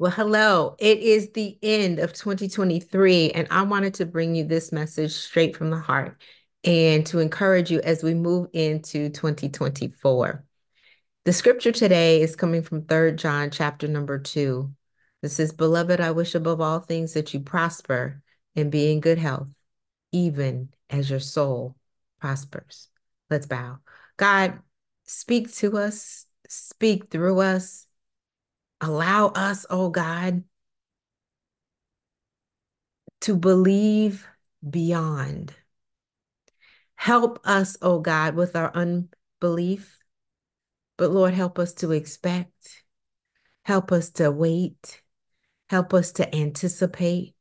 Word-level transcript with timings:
Well, 0.00 0.12
hello. 0.12 0.76
It 0.78 1.00
is 1.00 1.32
the 1.32 1.58
end 1.60 1.98
of 1.98 2.12
2023, 2.12 3.32
and 3.32 3.48
I 3.50 3.62
wanted 3.62 3.94
to 3.94 4.06
bring 4.06 4.36
you 4.36 4.44
this 4.44 4.70
message 4.70 5.10
straight 5.12 5.56
from 5.56 5.70
the 5.70 5.80
heart 5.80 6.22
and 6.62 7.04
to 7.06 7.18
encourage 7.18 7.68
you 7.72 7.80
as 7.80 8.04
we 8.04 8.14
move 8.14 8.48
into 8.52 9.08
2024. 9.08 10.44
The 11.24 11.32
scripture 11.32 11.72
today 11.72 12.22
is 12.22 12.36
coming 12.36 12.62
from 12.62 12.82
3rd 12.82 13.16
John 13.16 13.50
chapter 13.50 13.88
number 13.88 14.20
2. 14.20 14.72
This 15.20 15.40
is, 15.40 15.52
Beloved, 15.52 16.00
I 16.00 16.12
wish 16.12 16.36
above 16.36 16.60
all 16.60 16.78
things 16.78 17.14
that 17.14 17.34
you 17.34 17.40
prosper 17.40 18.22
and 18.54 18.70
be 18.70 18.92
in 18.92 19.00
good 19.00 19.18
health, 19.18 19.48
even 20.12 20.68
as 20.88 21.10
your 21.10 21.18
soul 21.18 21.74
prospers. 22.20 22.86
Let's 23.30 23.46
bow. 23.46 23.80
God, 24.16 24.60
speak 25.06 25.52
to 25.56 25.76
us, 25.76 26.24
speak 26.46 27.08
through 27.08 27.40
us 27.40 27.87
Allow 28.80 29.28
us, 29.28 29.66
oh 29.70 29.90
God, 29.90 30.44
to 33.22 33.36
believe 33.36 34.26
beyond. 34.68 35.52
Help 36.94 37.40
us, 37.44 37.76
oh 37.82 38.00
God, 38.00 38.34
with 38.34 38.56
our 38.56 38.72
unbelief. 38.74 39.98
But 40.96 41.10
Lord, 41.10 41.34
help 41.34 41.58
us 41.58 41.74
to 41.74 41.92
expect. 41.92 42.84
Help 43.64 43.92
us 43.92 44.10
to 44.10 44.30
wait. 44.30 45.02
Help 45.68 45.92
us 45.92 46.12
to 46.12 46.34
anticipate 46.34 47.34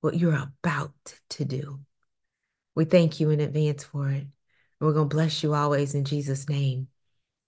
what 0.00 0.16
you're 0.16 0.34
about 0.62 1.14
to 1.30 1.44
do. 1.44 1.80
We 2.74 2.84
thank 2.84 3.20
you 3.20 3.30
in 3.30 3.40
advance 3.40 3.84
for 3.84 4.08
it. 4.10 4.26
We're 4.80 4.92
going 4.92 5.08
to 5.08 5.14
bless 5.14 5.42
you 5.42 5.54
always 5.54 5.94
in 5.94 6.04
Jesus' 6.04 6.48
name. 6.48 6.88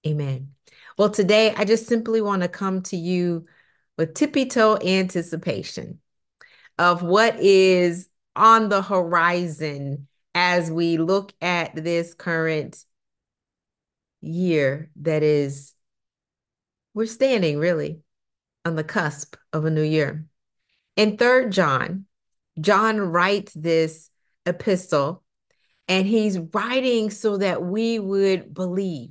Amen. 0.07 0.53
Well, 0.99 1.11
today 1.11 1.55
I 1.57 1.65
just 1.65 1.87
simply 1.87 2.21
want 2.21 2.43
to 2.43 2.49
come 2.49 2.83
to 2.83 2.97
you 2.97 3.47
with 3.97 4.15
tippy 4.15 4.47
toe 4.47 4.79
anticipation 4.85 6.01
of 6.79 7.03
what 7.03 7.39
is 7.41 8.09
on 8.37 8.69
the 8.69 8.83
horizon 8.83 10.09
as 10.35 10.71
we 10.71 10.99
look 10.99 11.33
at 11.41 11.75
this 11.75 12.15
current 12.15 12.85
year 14.21 14.91
that 14.97 15.23
is, 15.23 15.73
we're 16.95 17.07
standing 17.07 17.59
really 17.59 18.01
on 18.65 18.77
the 18.77 18.85
cusp 18.85 19.37
of 19.53 19.65
a 19.65 19.71
new 19.71 19.83
year. 19.83 20.27
In 20.97 21.17
third 21.17 21.53
John, 21.53 22.07
John 22.61 22.99
writes 23.01 23.53
this 23.55 24.11
epistle 24.45 25.23
and 25.89 26.07
he's 26.07 26.39
writing 26.39 27.11
so 27.11 27.39
that 27.39 27.63
we 27.63 27.99
would 27.99 28.55
believe 28.55 29.11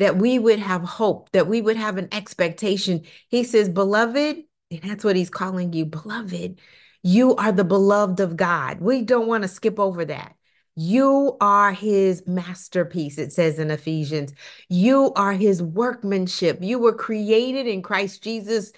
that 0.00 0.16
we 0.16 0.38
would 0.38 0.58
have 0.58 0.82
hope, 0.82 1.30
that 1.32 1.46
we 1.46 1.60
would 1.60 1.76
have 1.76 1.98
an 1.98 2.08
expectation. 2.10 3.02
He 3.28 3.44
says, 3.44 3.68
Beloved, 3.68 4.42
and 4.70 4.82
that's 4.82 5.04
what 5.04 5.14
he's 5.14 5.30
calling 5.30 5.74
you, 5.74 5.84
beloved, 5.84 6.58
you 7.02 7.36
are 7.36 7.52
the 7.52 7.64
beloved 7.64 8.18
of 8.18 8.36
God. 8.36 8.80
We 8.80 9.02
don't 9.02 9.28
want 9.28 9.42
to 9.42 9.48
skip 9.48 9.78
over 9.78 10.04
that. 10.06 10.34
You 10.74 11.36
are 11.42 11.72
his 11.72 12.26
masterpiece, 12.26 13.18
it 13.18 13.32
says 13.32 13.58
in 13.58 13.70
Ephesians. 13.70 14.32
You 14.70 15.12
are 15.16 15.32
his 15.32 15.62
workmanship. 15.62 16.58
You 16.62 16.78
were 16.78 16.94
created 16.94 17.66
in 17.66 17.82
Christ 17.82 18.22
Jesus 18.22 18.72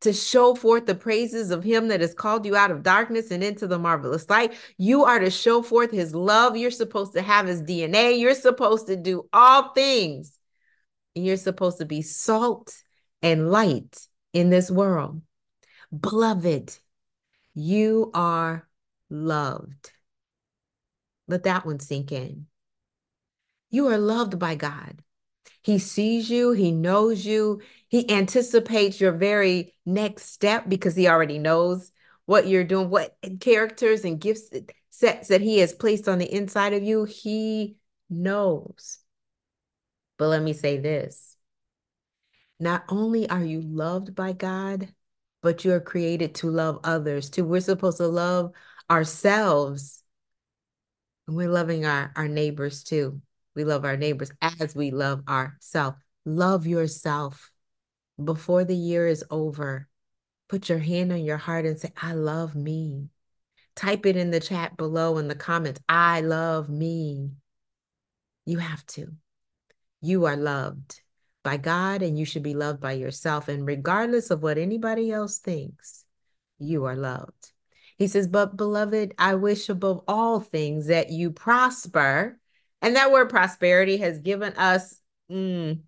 to 0.00 0.12
show 0.12 0.56
forth 0.56 0.86
the 0.86 0.94
praises 0.96 1.52
of 1.52 1.62
him 1.62 1.88
that 1.88 2.00
has 2.00 2.14
called 2.14 2.46
you 2.46 2.56
out 2.56 2.72
of 2.72 2.82
darkness 2.82 3.30
and 3.30 3.44
into 3.44 3.68
the 3.68 3.78
marvelous 3.78 4.28
light. 4.28 4.54
You 4.76 5.04
are 5.04 5.20
to 5.20 5.30
show 5.30 5.62
forth 5.62 5.92
his 5.92 6.14
love. 6.16 6.56
You're 6.56 6.72
supposed 6.72 7.12
to 7.12 7.22
have 7.22 7.46
his 7.46 7.62
DNA. 7.62 8.18
You're 8.18 8.34
supposed 8.34 8.88
to 8.88 8.96
do 8.96 9.28
all 9.32 9.72
things 9.72 10.36
you're 11.14 11.36
supposed 11.36 11.78
to 11.78 11.84
be 11.84 12.02
salt 12.02 12.74
and 13.22 13.50
light 13.50 14.06
in 14.32 14.50
this 14.50 14.70
world. 14.70 15.22
Beloved, 15.98 16.76
you 17.54 18.10
are 18.14 18.68
loved. 19.08 19.92
Let 21.28 21.44
that 21.44 21.64
one 21.64 21.80
sink 21.80 22.12
in. 22.12 22.46
You 23.70 23.88
are 23.88 23.98
loved 23.98 24.38
by 24.38 24.54
God. 24.54 25.00
He 25.62 25.78
sees 25.78 26.28
you, 26.28 26.52
He 26.52 26.72
knows 26.72 27.24
you, 27.24 27.62
He 27.88 28.10
anticipates 28.10 29.00
your 29.00 29.12
very 29.12 29.74
next 29.86 30.26
step 30.26 30.68
because 30.68 30.94
He 30.94 31.08
already 31.08 31.38
knows 31.38 31.90
what 32.26 32.46
you're 32.46 32.64
doing, 32.64 32.90
what 32.90 33.16
characters 33.40 34.04
and 34.04 34.20
gifts 34.20 34.50
sets 34.90 35.28
that 35.28 35.40
He 35.40 35.58
has 35.58 35.72
placed 35.72 36.08
on 36.08 36.18
the 36.18 36.32
inside 36.32 36.74
of 36.74 36.82
you. 36.82 37.04
He 37.04 37.76
knows. 38.10 38.98
But 40.24 40.30
let 40.30 40.42
me 40.42 40.54
say 40.54 40.78
this 40.78 41.36
not 42.58 42.84
only 42.88 43.28
are 43.28 43.44
you 43.44 43.60
loved 43.60 44.14
by 44.14 44.32
God, 44.32 44.88
but 45.42 45.66
you're 45.66 45.80
created 45.80 46.36
to 46.36 46.50
love 46.50 46.78
others 46.82 47.28
too. 47.28 47.44
We're 47.44 47.60
supposed 47.60 47.98
to 47.98 48.06
love 48.06 48.52
ourselves. 48.90 50.02
And 51.28 51.36
we're 51.36 51.50
loving 51.50 51.84
our, 51.84 52.10
our 52.16 52.26
neighbors 52.26 52.84
too. 52.84 53.20
We 53.54 53.64
love 53.64 53.84
our 53.84 53.98
neighbors 53.98 54.30
as 54.40 54.74
we 54.74 54.92
love 54.92 55.24
ourselves. 55.28 55.98
Love 56.24 56.66
yourself 56.66 57.50
before 58.16 58.64
the 58.64 58.74
year 58.74 59.06
is 59.06 59.24
over. 59.30 59.88
Put 60.48 60.70
your 60.70 60.78
hand 60.78 61.12
on 61.12 61.22
your 61.22 61.36
heart 61.36 61.66
and 61.66 61.78
say, 61.78 61.92
I 62.00 62.14
love 62.14 62.54
me. 62.54 63.10
Type 63.76 64.06
it 64.06 64.16
in 64.16 64.30
the 64.30 64.40
chat 64.40 64.78
below 64.78 65.18
in 65.18 65.28
the 65.28 65.34
comments. 65.34 65.82
I 65.86 66.22
love 66.22 66.70
me. 66.70 67.32
You 68.46 68.56
have 68.56 68.86
to. 68.86 69.12
You 70.04 70.26
are 70.26 70.36
loved 70.36 71.00
by 71.42 71.56
God 71.56 72.02
and 72.02 72.18
you 72.18 72.26
should 72.26 72.42
be 72.42 72.52
loved 72.52 72.78
by 72.78 72.92
yourself. 72.92 73.48
And 73.48 73.66
regardless 73.66 74.30
of 74.30 74.42
what 74.42 74.58
anybody 74.58 75.10
else 75.10 75.38
thinks, 75.38 76.04
you 76.58 76.84
are 76.84 76.94
loved. 76.94 77.52
He 77.96 78.06
says, 78.06 78.28
But 78.28 78.54
beloved, 78.54 79.14
I 79.18 79.34
wish 79.36 79.70
above 79.70 80.02
all 80.06 80.40
things 80.40 80.88
that 80.88 81.10
you 81.10 81.30
prosper. 81.30 82.38
And 82.82 82.96
that 82.96 83.12
word 83.12 83.30
prosperity 83.30 83.96
has 83.98 84.18
given 84.18 84.52
us 84.54 84.94
mm, 85.30 85.80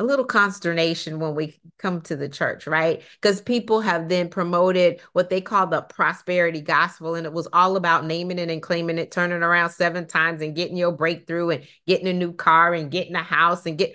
a 0.00 0.02
little 0.02 0.24
consternation 0.24 1.20
when 1.20 1.34
we 1.34 1.60
come 1.78 2.00
to 2.00 2.16
the 2.16 2.28
church, 2.28 2.66
right? 2.66 3.02
Because 3.20 3.42
people 3.42 3.82
have 3.82 4.08
then 4.08 4.30
promoted 4.30 4.98
what 5.12 5.28
they 5.28 5.42
call 5.42 5.66
the 5.66 5.82
prosperity 5.82 6.62
gospel, 6.62 7.14
and 7.14 7.26
it 7.26 7.34
was 7.34 7.46
all 7.52 7.76
about 7.76 8.06
naming 8.06 8.38
it 8.38 8.50
and 8.50 8.62
claiming 8.62 8.96
it, 8.96 9.10
turning 9.10 9.42
around 9.42 9.68
seven 9.68 10.06
times 10.06 10.40
and 10.40 10.56
getting 10.56 10.78
your 10.78 10.90
breakthrough 10.90 11.50
and 11.50 11.66
getting 11.86 12.08
a 12.08 12.14
new 12.14 12.32
car 12.32 12.72
and 12.72 12.90
getting 12.90 13.14
a 13.14 13.22
house 13.22 13.66
and 13.66 13.76
get 13.76 13.94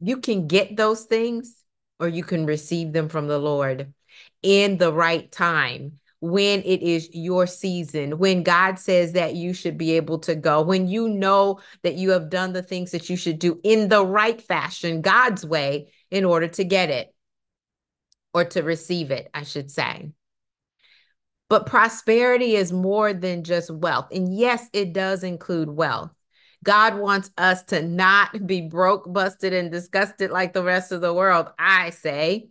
you 0.00 0.16
can 0.16 0.46
get 0.46 0.76
those 0.76 1.04
things 1.04 1.56
or 2.00 2.08
you 2.08 2.24
can 2.24 2.46
receive 2.46 2.92
them 2.94 3.10
from 3.10 3.28
the 3.28 3.38
Lord 3.38 3.92
in 4.42 4.78
the 4.78 4.92
right 4.92 5.30
time 5.30 6.00
when 6.24 6.62
it 6.62 6.82
is 6.82 7.10
your 7.12 7.46
season, 7.46 8.16
when 8.18 8.42
God 8.42 8.78
says 8.78 9.12
that 9.12 9.34
you 9.34 9.52
should 9.52 9.76
be 9.76 9.92
able 9.92 10.18
to 10.20 10.34
go, 10.34 10.62
when 10.62 10.88
you 10.88 11.06
know 11.06 11.60
that 11.82 11.96
you 11.96 12.10
have 12.12 12.30
done 12.30 12.54
the 12.54 12.62
things 12.62 12.92
that 12.92 13.10
you 13.10 13.16
should 13.16 13.38
do 13.38 13.60
in 13.62 13.90
the 13.90 14.04
right 14.04 14.40
fashion, 14.40 15.02
God's 15.02 15.44
way, 15.44 15.92
in 16.10 16.24
order 16.24 16.48
to 16.48 16.64
get 16.64 16.88
it 16.88 17.14
or 18.32 18.46
to 18.46 18.62
receive 18.62 19.10
it, 19.10 19.28
I 19.34 19.42
should 19.42 19.70
say. 19.70 20.12
But 21.50 21.66
prosperity 21.66 22.56
is 22.56 22.72
more 22.72 23.12
than 23.12 23.44
just 23.44 23.70
wealth. 23.70 24.08
And 24.10 24.34
yes, 24.34 24.66
it 24.72 24.94
does 24.94 25.24
include 25.24 25.68
wealth. 25.68 26.10
God 26.64 26.98
wants 26.98 27.30
us 27.36 27.62
to 27.64 27.82
not 27.82 28.46
be 28.46 28.62
broke, 28.62 29.12
busted, 29.12 29.52
and 29.52 29.70
disgusted 29.70 30.30
like 30.30 30.54
the 30.54 30.62
rest 30.62 30.90
of 30.90 31.02
the 31.02 31.12
world, 31.12 31.48
I 31.58 31.90
say. 31.90 32.48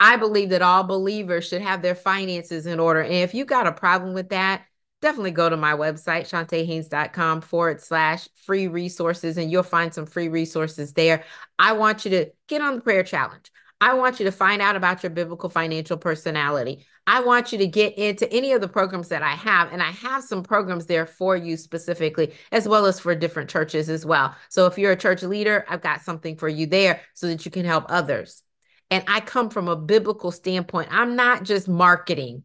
I 0.00 0.16
believe 0.16 0.48
that 0.48 0.62
all 0.62 0.82
believers 0.82 1.46
should 1.46 1.60
have 1.60 1.82
their 1.82 1.94
finances 1.94 2.66
in 2.66 2.80
order. 2.80 3.02
And 3.02 3.12
if 3.12 3.34
you 3.34 3.44
got 3.44 3.66
a 3.66 3.72
problem 3.72 4.14
with 4.14 4.30
that, 4.30 4.64
definitely 5.02 5.30
go 5.30 5.48
to 5.48 5.56
my 5.58 5.74
website, 5.74 6.22
chontahaynes.com 6.22 7.42
forward 7.42 7.82
slash 7.82 8.26
free 8.46 8.66
resources, 8.66 9.36
and 9.36 9.50
you'll 9.50 9.62
find 9.62 9.92
some 9.92 10.06
free 10.06 10.28
resources 10.28 10.94
there. 10.94 11.24
I 11.58 11.72
want 11.72 12.04
you 12.04 12.10
to 12.12 12.30
get 12.48 12.62
on 12.62 12.76
the 12.76 12.80
prayer 12.80 13.02
challenge. 13.02 13.50
I 13.82 13.94
want 13.94 14.20
you 14.20 14.26
to 14.26 14.32
find 14.32 14.60
out 14.60 14.76
about 14.76 15.02
your 15.02 15.10
biblical 15.10 15.48
financial 15.48 15.96
personality. 15.96 16.86
I 17.06 17.20
want 17.20 17.50
you 17.50 17.58
to 17.58 17.66
get 17.66 17.96
into 17.96 18.30
any 18.30 18.52
of 18.52 18.60
the 18.60 18.68
programs 18.68 19.08
that 19.08 19.22
I 19.22 19.32
have, 19.32 19.72
and 19.72 19.82
I 19.82 19.90
have 19.90 20.22
some 20.22 20.42
programs 20.42 20.84
there 20.86 21.06
for 21.06 21.34
you 21.36 21.56
specifically, 21.56 22.32
as 22.52 22.68
well 22.68 22.84
as 22.84 23.00
for 23.00 23.14
different 23.14 23.48
churches 23.48 23.88
as 23.88 24.04
well. 24.04 24.34
So 24.50 24.66
if 24.66 24.76
you're 24.78 24.92
a 24.92 24.96
church 24.96 25.22
leader, 25.22 25.64
I've 25.68 25.80
got 25.80 26.02
something 26.02 26.36
for 26.36 26.48
you 26.48 26.66
there 26.66 27.00
so 27.14 27.26
that 27.28 27.44
you 27.44 27.50
can 27.50 27.64
help 27.64 27.86
others 27.88 28.42
and 28.90 29.04
I 29.06 29.20
come 29.20 29.50
from 29.50 29.68
a 29.68 29.76
biblical 29.76 30.32
standpoint. 30.32 30.88
I'm 30.90 31.16
not 31.16 31.44
just 31.44 31.68
marketing. 31.68 32.44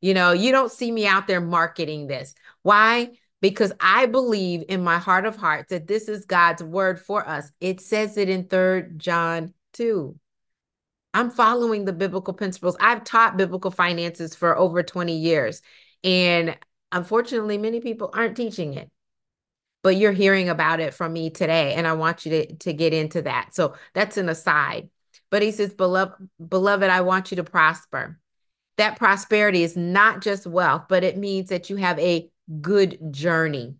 You 0.00 0.14
know, 0.14 0.32
you 0.32 0.50
don't 0.50 0.72
see 0.72 0.90
me 0.90 1.06
out 1.06 1.26
there 1.26 1.40
marketing 1.40 2.06
this. 2.06 2.34
Why? 2.62 3.10
Because 3.40 3.72
I 3.80 4.06
believe 4.06 4.64
in 4.68 4.82
my 4.82 4.98
heart 4.98 5.26
of 5.26 5.36
hearts 5.36 5.70
that 5.70 5.86
this 5.86 6.08
is 6.08 6.24
God's 6.24 6.62
word 6.62 7.00
for 7.00 7.26
us. 7.28 7.50
It 7.60 7.80
says 7.80 8.16
it 8.16 8.28
in 8.28 8.44
3rd 8.44 8.96
John 8.96 9.54
2. 9.74 10.18
I'm 11.14 11.30
following 11.30 11.84
the 11.84 11.92
biblical 11.92 12.32
principles. 12.34 12.76
I've 12.80 13.04
taught 13.04 13.36
biblical 13.36 13.70
finances 13.70 14.34
for 14.34 14.56
over 14.56 14.82
20 14.82 15.16
years. 15.16 15.60
And 16.02 16.56
unfortunately, 16.90 17.58
many 17.58 17.80
people 17.80 18.10
aren't 18.12 18.36
teaching 18.36 18.74
it. 18.74 18.90
But 19.82 19.96
you're 19.96 20.12
hearing 20.12 20.48
about 20.48 20.80
it 20.80 20.94
from 20.94 21.12
me 21.12 21.30
today. 21.30 21.74
And 21.74 21.86
I 21.86 21.92
want 21.94 22.24
you 22.24 22.30
to, 22.30 22.54
to 22.56 22.72
get 22.72 22.94
into 22.94 23.22
that. 23.22 23.54
So 23.54 23.74
that's 23.94 24.16
an 24.16 24.28
aside. 24.28 24.88
But 25.32 25.42
he 25.42 25.50
says, 25.50 25.72
beloved, 25.72 26.28
beloved, 26.46 26.90
I 26.90 27.00
want 27.00 27.32
you 27.32 27.36
to 27.36 27.42
prosper. 27.42 28.20
That 28.76 28.98
prosperity 28.98 29.62
is 29.62 29.78
not 29.78 30.20
just 30.20 30.46
wealth, 30.46 30.84
but 30.90 31.04
it 31.04 31.16
means 31.16 31.48
that 31.48 31.70
you 31.70 31.76
have 31.76 31.98
a 31.98 32.30
good 32.60 32.98
journey. 33.10 33.76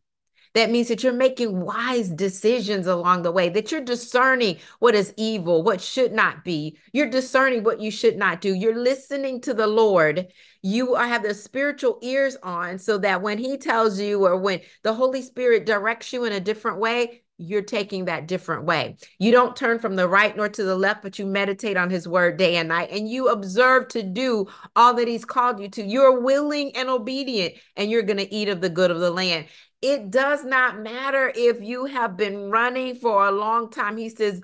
That 0.54 0.70
means 0.70 0.88
that 0.88 1.02
you're 1.02 1.12
making 1.12 1.60
wise 1.60 2.08
decisions 2.08 2.86
along 2.86 3.22
the 3.22 3.32
way, 3.32 3.50
that 3.50 3.70
you're 3.70 3.82
discerning 3.82 4.58
what 4.78 4.94
is 4.94 5.12
evil, 5.18 5.62
what 5.62 5.80
should 5.80 6.12
not 6.12 6.42
be. 6.42 6.78
You're 6.92 7.10
discerning 7.10 7.64
what 7.64 7.80
you 7.80 7.90
should 7.90 8.16
not 8.16 8.40
do. 8.40 8.54
You're 8.54 8.78
listening 8.78 9.42
to 9.42 9.52
the 9.52 9.66
Lord. 9.66 10.28
You 10.62 10.94
are, 10.94 11.06
have 11.06 11.22
the 11.22 11.34
spiritual 11.34 11.98
ears 12.02 12.36
on 12.42 12.78
so 12.78 12.96
that 12.98 13.20
when 13.20 13.36
He 13.36 13.58
tells 13.58 14.00
you 14.00 14.24
or 14.24 14.36
when 14.38 14.60
the 14.82 14.94
Holy 14.94 15.20
Spirit 15.20 15.66
directs 15.66 16.12
you 16.14 16.24
in 16.24 16.32
a 16.32 16.40
different 16.40 16.78
way, 16.78 17.21
you're 17.42 17.62
taking 17.62 18.06
that 18.06 18.28
different 18.28 18.64
way. 18.64 18.96
You 19.18 19.32
don't 19.32 19.56
turn 19.56 19.78
from 19.78 19.96
the 19.96 20.08
right 20.08 20.36
nor 20.36 20.48
to 20.48 20.64
the 20.64 20.76
left, 20.76 21.02
but 21.02 21.18
you 21.18 21.26
meditate 21.26 21.76
on 21.76 21.90
his 21.90 22.06
word 22.08 22.36
day 22.36 22.56
and 22.56 22.68
night 22.68 22.90
and 22.90 23.08
you 23.08 23.28
observe 23.28 23.88
to 23.88 24.02
do 24.02 24.46
all 24.76 24.94
that 24.94 25.08
he's 25.08 25.24
called 25.24 25.60
you 25.60 25.68
to. 25.70 25.82
You're 25.82 26.20
willing 26.20 26.74
and 26.76 26.88
obedient, 26.88 27.54
and 27.76 27.90
you're 27.90 28.02
going 28.02 28.18
to 28.18 28.34
eat 28.34 28.48
of 28.48 28.60
the 28.60 28.70
good 28.70 28.90
of 28.90 29.00
the 29.00 29.10
land. 29.10 29.46
It 29.80 30.10
does 30.10 30.44
not 30.44 30.80
matter 30.80 31.32
if 31.34 31.60
you 31.60 31.86
have 31.86 32.16
been 32.16 32.50
running 32.50 32.94
for 32.94 33.26
a 33.26 33.32
long 33.32 33.70
time. 33.70 33.96
He 33.96 34.08
says, 34.08 34.40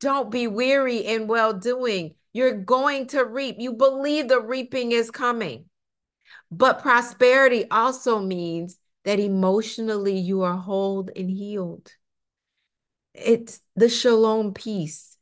don't 0.00 0.30
be 0.30 0.46
weary 0.46 0.98
in 0.98 1.26
well 1.26 1.52
doing. 1.52 2.14
You're 2.32 2.60
going 2.60 3.06
to 3.08 3.24
reap. 3.24 3.56
You 3.58 3.72
believe 3.72 4.28
the 4.28 4.40
reaping 4.40 4.92
is 4.92 5.10
coming. 5.10 5.66
But 6.50 6.82
prosperity 6.82 7.70
also 7.70 8.20
means 8.20 8.78
that 9.04 9.18
emotionally 9.20 10.18
you 10.18 10.42
are 10.42 10.56
whole 10.56 11.08
and 11.14 11.30
healed. 11.30 11.90
It's 13.16 13.60
the 13.74 13.88
shalom 13.88 14.54
peace 14.54 15.16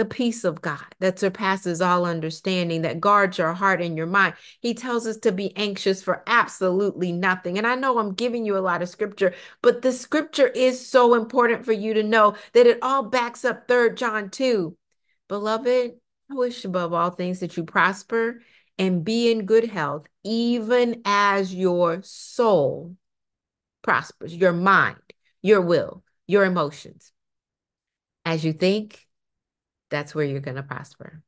the 0.00 0.04
peace 0.06 0.44
of 0.44 0.62
God 0.62 0.86
that 1.00 1.18
surpasses 1.18 1.82
all 1.82 2.06
understanding, 2.06 2.80
that 2.82 3.02
guards 3.02 3.36
your 3.36 3.52
heart 3.52 3.82
and 3.82 3.98
your 3.98 4.06
mind. 4.06 4.34
He 4.60 4.72
tells 4.72 5.06
us 5.06 5.18
to 5.18 5.30
be 5.30 5.54
anxious 5.56 6.02
for 6.02 6.22
absolutely 6.26 7.12
nothing. 7.12 7.58
And 7.58 7.66
I 7.66 7.74
know 7.74 7.98
I'm 7.98 8.14
giving 8.14 8.46
you 8.46 8.56
a 8.56 8.60
lot 8.60 8.80
of 8.80 8.88
scripture, 8.88 9.34
but 9.60 9.82
the 9.82 9.92
scripture 9.92 10.46
is 10.46 10.86
so 10.86 11.12
important 11.12 11.66
for 11.66 11.72
you 11.72 11.92
to 11.92 12.02
know 12.02 12.34
that 12.54 12.66
it 12.66 12.78
all 12.80 13.02
backs 13.02 13.44
up 13.44 13.68
Third 13.68 13.98
John 13.98 14.30
2. 14.30 14.74
Beloved, 15.28 15.92
I 16.30 16.34
wish 16.34 16.64
above 16.64 16.94
all 16.94 17.10
things 17.10 17.40
that 17.40 17.58
you 17.58 17.64
prosper 17.64 18.40
and 18.78 19.04
be 19.04 19.30
in 19.30 19.44
good 19.44 19.68
health, 19.68 20.06
even 20.24 21.02
as 21.04 21.54
your 21.54 22.00
soul 22.04 22.96
prospers, 23.82 24.34
your 24.34 24.52
mind, 24.52 24.96
your 25.42 25.60
will, 25.60 26.02
your 26.30 26.44
emotions. 26.44 27.12
As 28.24 28.44
you 28.44 28.52
think, 28.52 29.04
that's 29.90 30.14
where 30.14 30.24
you're 30.24 30.40
going 30.40 30.56
to 30.56 30.62
prosper. 30.62 31.22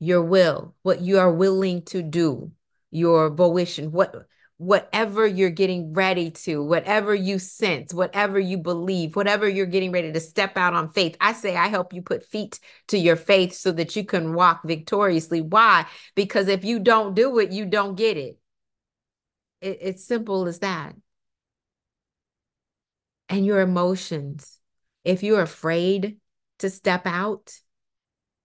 Your 0.00 0.22
will, 0.22 0.74
what 0.82 1.00
you 1.00 1.18
are 1.18 1.32
willing 1.32 1.82
to 1.86 2.02
do, 2.02 2.50
your 2.90 3.30
volition, 3.30 3.92
what 3.92 4.26
whatever 4.58 5.26
you're 5.26 5.50
getting 5.50 5.92
ready 5.92 6.30
to, 6.30 6.64
whatever 6.64 7.14
you 7.14 7.38
sense, 7.38 7.94
whatever 7.94 8.40
you 8.40 8.56
believe, 8.56 9.14
whatever 9.14 9.48
you're 9.48 9.66
getting 9.66 9.92
ready 9.92 10.10
to 10.10 10.20
step 10.20 10.56
out 10.56 10.74
on 10.74 10.88
faith. 10.88 11.14
I 11.20 11.32
say 11.34 11.56
I 11.56 11.68
help 11.68 11.92
you 11.92 12.02
put 12.02 12.24
feet 12.24 12.58
to 12.88 12.98
your 12.98 13.16
faith 13.16 13.52
so 13.52 13.70
that 13.72 13.94
you 13.94 14.04
can 14.04 14.34
walk 14.34 14.62
victoriously. 14.64 15.40
Why? 15.40 15.86
Because 16.14 16.48
if 16.48 16.64
you 16.64 16.80
don't 16.80 17.14
do 17.14 17.38
it, 17.38 17.52
you 17.52 17.66
don't 17.66 17.96
get 17.96 18.16
it. 18.16 18.38
it 19.60 19.78
it's 19.82 20.04
simple 20.04 20.46
as 20.48 20.58
that. 20.60 20.96
And 23.28 23.44
your 23.44 23.60
emotions. 23.60 24.60
If 25.04 25.22
you're 25.22 25.42
afraid 25.42 26.18
to 26.58 26.70
step 26.70 27.06
out, 27.06 27.52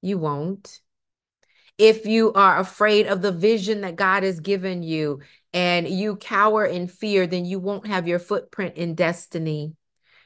you 0.01 0.17
won't. 0.17 0.81
If 1.77 2.05
you 2.05 2.33
are 2.33 2.59
afraid 2.59 3.07
of 3.07 3.21
the 3.21 3.31
vision 3.31 3.81
that 3.81 3.95
God 3.95 4.23
has 4.23 4.39
given 4.39 4.83
you 4.83 5.21
and 5.53 5.87
you 5.87 6.15
cower 6.15 6.65
in 6.65 6.87
fear, 6.87 7.25
then 7.25 7.45
you 7.45 7.59
won't 7.59 7.87
have 7.87 8.07
your 8.07 8.19
footprint 8.19 8.75
in 8.75 8.95
destiny 8.95 9.75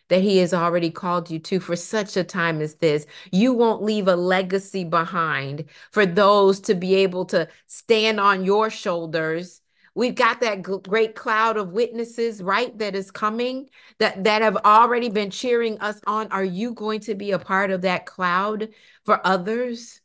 that 0.09 0.21
he 0.21 0.37
has 0.37 0.53
already 0.53 0.91
called 0.91 1.29
you 1.29 1.39
to 1.39 1.59
for 1.59 1.75
such 1.75 2.15
a 2.15 2.23
time 2.23 2.61
as 2.61 2.75
this. 2.75 3.05
You 3.31 3.53
won't 3.53 3.83
leave 3.83 4.07
a 4.07 4.15
legacy 4.15 4.83
behind 4.83 5.65
for 5.91 6.05
those 6.05 6.59
to 6.61 6.75
be 6.75 6.95
able 6.95 7.25
to 7.25 7.47
stand 7.67 8.19
on 8.19 8.45
your 8.45 8.69
shoulders 8.69 9.61
We've 9.95 10.13
got 10.13 10.41
that 10.41 10.61
great 10.61 11.15
cloud 11.15 11.55
of 11.55 11.71
witnesses, 11.71 12.43
right, 12.43 12.77
that 12.79 12.95
is 12.95 13.11
coming 13.11 13.69
that 13.99 14.25
that 14.25 14.41
have 14.41 14.57
already 14.57 15.07
been 15.09 15.31
cheering 15.31 15.79
us 15.79 15.99
on. 16.05 16.27
Are 16.31 16.43
you 16.43 16.73
going 16.73 16.99
to 17.01 17.15
be 17.15 17.31
a 17.31 17.39
part 17.39 17.71
of 17.71 17.83
that 17.83 18.05
cloud 18.05 18.69
for 19.05 19.25
others? 19.25 20.01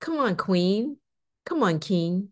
Come 0.00 0.18
on, 0.18 0.36
queen. 0.36 0.98
Come 1.46 1.62
on, 1.62 1.78
king. 1.78 2.28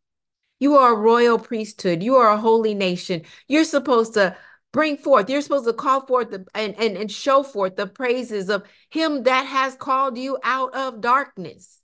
You 0.61 0.77
are 0.77 0.93
a 0.93 0.99
royal 0.99 1.39
priesthood. 1.39 2.03
You 2.03 2.17
are 2.17 2.31
a 2.31 2.37
holy 2.37 2.75
nation. 2.75 3.23
You're 3.47 3.65
supposed 3.65 4.15
to 4.15 4.37
bring 4.73 4.97
forth, 4.97 5.31
you're 5.31 5.41
supposed 5.41 5.67
to 5.67 5.73
call 5.73 6.07
forth 6.07 6.31
the, 6.31 6.45
and, 6.55 6.75
and, 6.79 6.97
and 6.97 7.11
show 7.11 7.43
forth 7.43 7.77
the 7.77 7.87
praises 7.87 8.51
of 8.51 8.63
him 8.91 9.23
that 9.23 9.47
has 9.47 9.75
called 9.75 10.19
you 10.19 10.39
out 10.43 10.75
of 10.75 11.01
darkness 11.01 11.81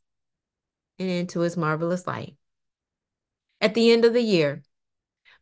and 0.99 1.09
into 1.09 1.41
his 1.41 1.57
marvelous 1.57 2.07
light. 2.07 2.37
At 3.61 3.75
the 3.75 3.93
end 3.93 4.05
of 4.05 4.13
the 4.13 4.23
year, 4.23 4.63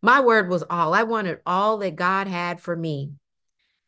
my 0.03 0.21
word 0.21 0.49
was 0.49 0.65
all. 0.69 0.95
I 0.95 1.05
wanted 1.05 1.39
all 1.47 1.79
that 1.79 1.95
God 1.97 2.27
had 2.27 2.61
for 2.61 2.75
me. 2.75 3.13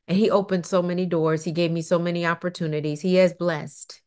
And 0.07 0.17
He 0.17 0.31
opened 0.31 0.65
so 0.65 0.81
many 0.81 1.07
doors. 1.07 1.43
He 1.43 1.53
gave 1.53 1.73
me 1.73 1.83
so 1.83 1.99
many 1.99 2.25
opportunities. 2.25 3.01
He 3.01 3.17
has 3.17 3.35
blessed. 3.35 4.01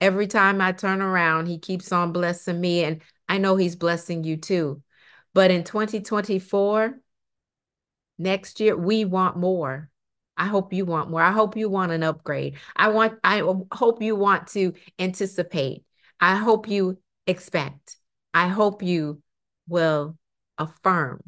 Every 0.00 0.26
time 0.26 0.60
I 0.60 0.72
turn 0.72 1.00
around, 1.00 1.46
He 1.46 1.58
keeps 1.58 1.92
on 1.92 2.12
blessing 2.12 2.60
me. 2.60 2.82
And 2.82 3.02
I 3.28 3.38
know 3.38 3.56
He's 3.56 3.76
blessing 3.76 4.24
you 4.24 4.36
too. 4.36 4.82
But 5.32 5.50
in 5.50 5.62
2024, 5.62 6.98
next 8.18 8.60
year, 8.60 8.76
we 8.76 9.04
want 9.04 9.36
more. 9.36 9.90
I 10.36 10.46
hope 10.46 10.72
you 10.72 10.84
want 10.84 11.10
more. 11.10 11.22
I 11.22 11.30
hope 11.30 11.56
you 11.56 11.68
want 11.68 11.92
an 11.92 12.02
upgrade. 12.02 12.56
I 12.74 12.88
want 12.88 13.18
I 13.22 13.42
hope 13.72 14.02
you 14.02 14.16
want 14.16 14.48
to 14.48 14.72
anticipate. 14.98 15.84
I 16.18 16.34
hope 16.34 16.68
you 16.68 16.98
expect. 17.28 17.96
I 18.32 18.48
hope 18.48 18.82
you 18.82 19.22
will 19.68 20.16
affirm 20.58 21.20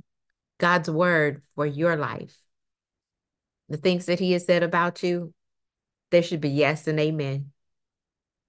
God's 0.58 0.90
word 0.90 1.42
for 1.54 1.66
your 1.66 1.96
life. 1.96 2.36
The 3.68 3.76
things 3.76 4.06
that 4.06 4.20
he 4.20 4.32
has 4.32 4.44
said 4.44 4.62
about 4.62 5.02
you, 5.02 5.34
there 6.10 6.22
should 6.22 6.40
be 6.40 6.50
yes 6.50 6.86
and 6.86 6.98
amen. 7.00 7.52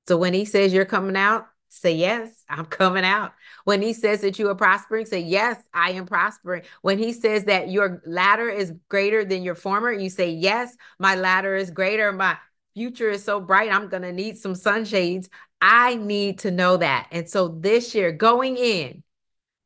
So 0.07 0.17
when 0.17 0.33
he 0.33 0.45
says 0.45 0.73
you're 0.73 0.85
coming 0.85 1.17
out, 1.17 1.47
say 1.69 1.93
yes, 1.93 2.43
I'm 2.49 2.65
coming 2.65 3.03
out. 3.03 3.33
When 3.65 3.81
he 3.81 3.93
says 3.93 4.21
that 4.21 4.39
you 4.39 4.49
are 4.49 4.55
prospering, 4.55 5.05
say 5.05 5.19
yes, 5.19 5.61
I 5.73 5.91
am 5.91 6.05
prospering. 6.05 6.63
When 6.81 6.99
he 6.99 7.13
says 7.13 7.45
that 7.45 7.69
your 7.69 8.01
latter 8.05 8.49
is 8.49 8.73
greater 8.89 9.25
than 9.25 9.43
your 9.43 9.55
former, 9.55 9.91
you 9.91 10.09
say 10.09 10.29
yes, 10.29 10.75
my 10.99 11.15
latter 11.15 11.55
is 11.55 11.71
greater. 11.71 12.11
My 12.11 12.37
future 12.73 13.09
is 13.09 13.23
so 13.23 13.39
bright. 13.39 13.71
I'm 13.71 13.89
going 13.89 14.03
to 14.03 14.13
need 14.13 14.37
some 14.37 14.55
sunshades. 14.55 15.29
I 15.59 15.95
need 15.95 16.39
to 16.39 16.51
know 16.51 16.77
that. 16.77 17.07
And 17.11 17.27
so 17.27 17.47
this 17.47 17.95
year, 17.95 18.11
going 18.11 18.57
in, 18.57 19.03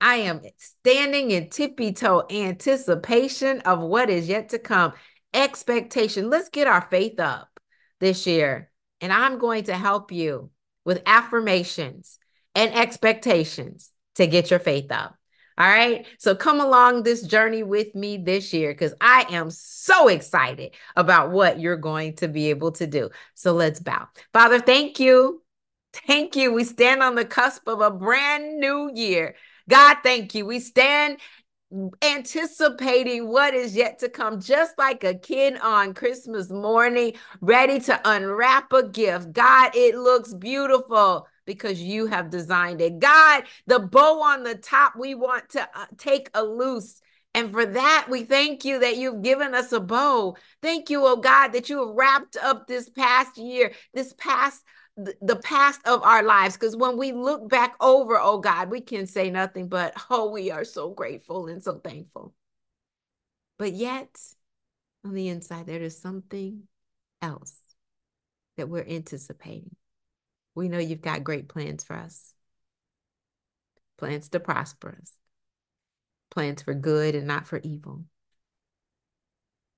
I 0.01 0.15
am 0.15 0.41
standing 0.58 1.31
in 1.31 1.50
tippy 1.50 1.93
toe 1.93 2.25
anticipation 2.29 3.62
of 3.62 3.79
what 3.79 4.10
is 4.10 4.27
yet 4.27 4.50
to 4.50 4.60
come. 4.60 4.93
Expectation. 5.34 6.29
Let's 6.29 6.50
get 6.50 6.67
our 6.67 6.81
faith 6.89 7.20
up 7.20 7.60
this 8.00 8.25
year. 8.25 8.72
And 9.00 9.13
I'm 9.13 9.38
going 9.38 9.65
to 9.65 9.75
help 9.75 10.12
you 10.12 10.50
with 10.84 11.03
affirmations 11.05 12.17
and 12.55 12.74
expectations 12.74 13.91
to 14.15 14.27
get 14.27 14.50
your 14.50 14.60
faith 14.60 14.91
up. 14.91 15.15
All 15.58 15.67
right. 15.67 16.08
So 16.17 16.34
come 16.36 16.60
along 16.60 17.03
this 17.03 17.22
journey 17.22 17.62
with 17.62 17.93
me 17.93 18.17
this 18.17 18.51
year 18.51 18.74
because 18.74 18.96
I 19.00 19.27
am 19.29 19.51
so 19.51 20.08
excited 20.08 20.74
about 20.96 21.31
what 21.31 21.60
you're 21.60 21.77
going 21.77 22.15
to 22.15 22.27
be 22.27 22.50
able 22.50 22.72
to 22.74 22.88
do. 22.88 23.12
So 23.36 23.53
let's 23.53 23.79
bow. 23.79 24.08
Father, 24.34 24.60
thank 24.60 25.00
you. 25.00 25.43
Thank 25.93 26.36
you. 26.36 26.53
We 26.53 26.63
stand 26.63 27.03
on 27.03 27.15
the 27.15 27.25
cusp 27.25 27.67
of 27.67 27.81
a 27.81 27.91
brand 27.91 28.60
new 28.60 28.91
year. 28.93 29.36
God, 29.71 29.97
thank 30.03 30.35
you. 30.35 30.45
We 30.45 30.59
stand 30.59 31.17
anticipating 32.01 33.29
what 33.29 33.53
is 33.53 33.73
yet 33.73 33.99
to 33.99 34.09
come, 34.09 34.41
just 34.41 34.77
like 34.77 35.05
a 35.05 35.15
kid 35.15 35.57
on 35.61 35.93
Christmas 35.93 36.49
morning, 36.49 37.13
ready 37.39 37.79
to 37.79 38.01
unwrap 38.03 38.73
a 38.73 38.83
gift. 38.83 39.31
God, 39.31 39.71
it 39.73 39.95
looks 39.95 40.33
beautiful 40.33 41.25
because 41.45 41.81
you 41.81 42.07
have 42.07 42.29
designed 42.29 42.81
it. 42.81 42.99
God, 42.99 43.45
the 43.65 43.79
bow 43.79 44.21
on 44.21 44.43
the 44.43 44.55
top, 44.55 44.95
we 44.97 45.15
want 45.15 45.47
to 45.51 45.61
uh, 45.61 45.85
take 45.97 46.29
a 46.33 46.43
loose. 46.43 46.99
And 47.33 47.49
for 47.49 47.65
that, 47.65 48.07
we 48.09 48.25
thank 48.25 48.65
you 48.65 48.79
that 48.79 48.97
you've 48.97 49.21
given 49.21 49.55
us 49.55 49.71
a 49.71 49.79
bow. 49.79 50.35
Thank 50.61 50.89
you, 50.89 51.05
oh 51.05 51.15
God, 51.15 51.53
that 51.53 51.69
you 51.69 51.87
have 51.87 51.95
wrapped 51.95 52.35
up 52.35 52.67
this 52.67 52.89
past 52.89 53.37
year, 53.37 53.71
this 53.93 54.13
past 54.17 54.65
the 54.98 55.38
past 55.38 55.79
of 55.86 56.03
our 56.03 56.21
lives 56.21 56.55
because 56.55 56.75
when 56.75 56.98
we 56.98 57.13
look 57.13 57.48
back 57.50 57.75
over 57.79 58.19
oh 58.19 58.39
god 58.39 58.69
we 58.69 58.81
can 58.81 59.07
say 59.07 59.29
nothing 59.29 59.67
but 59.67 59.93
oh 60.10 60.29
we 60.29 60.51
are 60.51 60.65
so 60.65 60.89
grateful 60.89 61.48
and 61.48 61.63
so 61.63 61.79
thankful. 61.79 62.33
But 63.57 63.74
yet 63.74 64.19
on 65.05 65.13
the 65.13 65.29
inside 65.29 65.65
there 65.65 65.81
is 65.81 65.98
something 65.98 66.63
else 67.21 67.55
that 68.57 68.69
we're 68.69 68.86
anticipating. 68.86 69.75
We 70.55 70.67
know 70.67 70.79
you've 70.79 71.01
got 71.01 71.24
great 71.24 71.48
plans 71.48 71.83
for 71.83 71.95
us. 71.95 72.33
Plans 73.98 74.29
to 74.29 74.39
prosper 74.39 74.98
us, 75.00 75.12
plans 76.31 76.63
for 76.63 76.74
good 76.74 77.13
and 77.13 77.27
not 77.27 77.48
for 77.48 77.60
evil, 77.63 78.05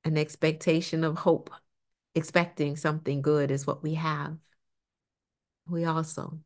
an 0.06 0.18
expectation 0.18 1.04
of 1.04 1.18
hope, 1.18 1.50
expecting 2.16 2.76
something 2.76 3.22
good 3.22 3.52
is 3.52 3.68
what 3.68 3.84
we 3.84 3.96
have. 3.96 4.38
We 5.68 5.86
also 5.86 6.40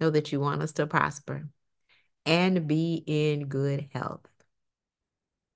know 0.00 0.10
that 0.10 0.32
you 0.32 0.40
want 0.40 0.62
us 0.62 0.72
to 0.72 0.86
prosper 0.86 1.48
and 2.24 2.66
be 2.66 3.02
in 3.06 3.46
good 3.46 3.88
health. 3.92 4.26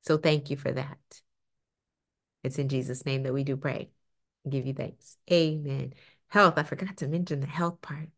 So 0.03 0.17
thank 0.17 0.51
you 0.51 0.57
for 0.57 0.73
that. 0.73 0.99
It's 2.43 2.59
in 2.59 2.69
Jesus' 2.69 3.07
name 3.07 3.23
that 3.23 3.33
we 3.33 3.45
do 3.45 3.57
pray. 3.57 3.91
And 4.45 4.53
give 4.53 4.67
you 4.67 4.75
thanks. 4.75 5.17
Amen. 5.31 5.95
Health. 6.29 6.55
I 6.57 6.65
forgot 6.65 6.97
to 6.99 7.09
mention 7.09 7.41
the 7.41 7.47
health 7.47 7.81
part. 7.81 8.09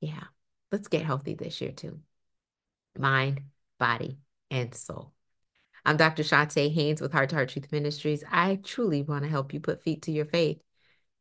Yeah. 0.00 0.24
Let's 0.72 0.88
get 0.88 1.04
healthy 1.04 1.34
this 1.34 1.60
year 1.60 1.70
too. 1.70 2.00
Mind, 2.98 3.42
body, 3.78 4.18
and 4.50 4.74
soul. 4.74 5.12
I'm 5.84 5.96
Dr. 5.96 6.24
Chonta 6.24 6.72
Haynes 6.72 7.00
with 7.00 7.12
Heart 7.12 7.30
to 7.30 7.36
Heart 7.36 7.50
Truth 7.50 7.70
Ministries. 7.70 8.24
I 8.30 8.56
truly 8.56 9.02
want 9.02 9.22
to 9.22 9.30
help 9.30 9.54
you 9.54 9.60
put 9.60 9.82
feet 9.82 10.02
to 10.02 10.12
your 10.12 10.26
faith 10.26 10.58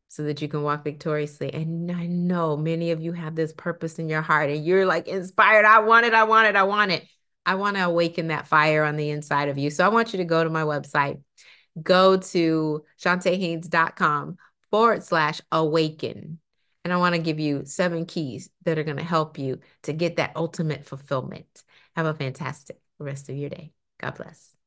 so 0.09 0.23
that 0.23 0.41
you 0.41 0.47
can 0.47 0.63
walk 0.63 0.83
victoriously. 0.83 1.53
And 1.53 1.91
I 1.91 2.07
know 2.07 2.55
many 2.57 2.91
of 2.91 3.01
you 3.01 3.13
have 3.13 3.35
this 3.35 3.53
purpose 3.53 3.99
in 3.99 4.09
your 4.09 4.21
heart 4.21 4.49
and 4.49 4.65
you're 4.65 4.85
like 4.85 5.07
inspired. 5.07 5.65
I 5.65 5.79
want 5.79 6.05
it. 6.05 6.13
I 6.13 6.23
want 6.23 6.47
it. 6.47 6.55
I 6.55 6.63
want 6.63 6.91
it. 6.91 7.05
I 7.45 7.55
want 7.55 7.77
to 7.77 7.83
awaken 7.83 8.27
that 8.27 8.47
fire 8.47 8.83
on 8.83 8.97
the 8.97 9.09
inside 9.09 9.49
of 9.49 9.57
you. 9.57 9.69
So 9.69 9.85
I 9.85 9.89
want 9.89 10.13
you 10.13 10.17
to 10.17 10.25
go 10.25 10.43
to 10.43 10.49
my 10.49 10.63
website, 10.63 11.21
go 11.81 12.17
to 12.17 12.83
chontahaynes.com 13.01 14.37
forward 14.69 15.03
slash 15.03 15.41
awaken. 15.51 16.39
And 16.83 16.93
I 16.93 16.97
want 16.97 17.15
to 17.15 17.21
give 17.21 17.39
you 17.39 17.63
seven 17.65 18.05
keys 18.05 18.49
that 18.63 18.77
are 18.77 18.83
going 18.83 18.97
to 18.97 19.03
help 19.03 19.37
you 19.37 19.59
to 19.83 19.93
get 19.93 20.17
that 20.17 20.33
ultimate 20.35 20.85
fulfillment. 20.85 21.63
Have 21.95 22.05
a 22.05 22.13
fantastic 22.13 22.79
rest 22.99 23.29
of 23.29 23.35
your 23.35 23.49
day. 23.49 23.71
God 23.99 24.15
bless. 24.15 24.57